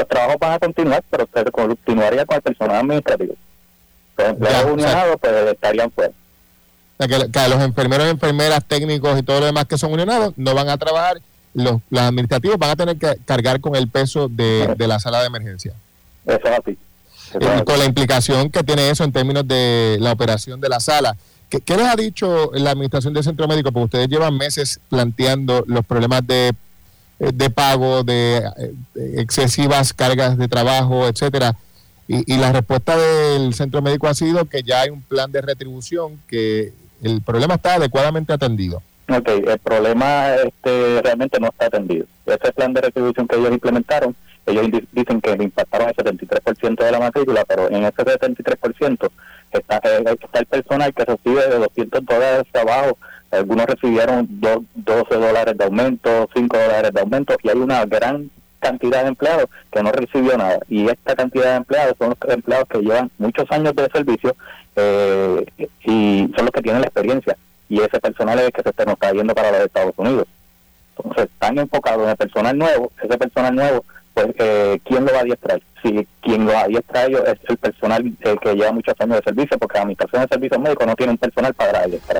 [0.00, 3.34] los trabajos van a continuar, pero se continuaría con el personal administrativo.
[4.16, 6.12] Los empleados unionados pues estarían fuera.
[6.98, 10.54] O sea, que, los enfermeros, enfermeras, técnicos y todo lo demás que son unionados no
[10.54, 11.18] van a trabajar,
[11.54, 15.26] los, los administrativos van a tener que cargar con el peso de, la sala de
[15.26, 15.72] emergencia.
[16.26, 16.78] Eso es así.
[17.34, 21.16] y con la implicación que tiene eso en términos de la operación de la sala.
[21.48, 23.72] ¿Qué, ¿Qué, les ha dicho la administración del centro médico?
[23.72, 26.52] Porque ustedes llevan meses planteando los problemas de eh,
[27.20, 28.72] de pago, de, eh,
[29.18, 31.54] excesivas cargas de trabajo, etcétera.
[32.08, 36.20] Y, la respuesta del centro médico ha sido que ya hay un plan de retribución,
[36.26, 36.72] que
[37.04, 38.82] el problema está adecuadamente atendido.
[39.08, 42.06] Ok, el problema este, realmente no está atendido.
[42.26, 46.90] Ese plan de retribución que ellos implementaron, ellos dicen que le impactaron el 73% de
[46.90, 49.08] la matrícula, pero en ese 73%
[49.52, 52.98] está, eh, está el personal que recibe de 200 dólares de trabajo
[53.30, 58.30] algunos recibieron 12 dólares de aumento, 5 dólares de aumento y hay una gran
[58.60, 60.60] cantidad de empleados que no recibió nada.
[60.68, 64.36] Y esta cantidad de empleados son los empleados que llevan muchos años de servicio
[64.76, 65.46] eh,
[65.84, 67.36] y son los que tienen la experiencia.
[67.68, 70.26] Y ese personal es el que se nos está yendo para los Estados Unidos.
[70.96, 75.18] Entonces, están enfocados en el personal nuevo, ese personal nuevo, pues, eh, ¿quién lo va
[75.18, 75.62] a adiestrar?
[75.82, 79.58] Si quien lo adiestra ellos es el personal eh, que lleva muchos años de servicio,
[79.58, 82.08] porque la administración de servicios médicos no tiene un personal para adiestrar.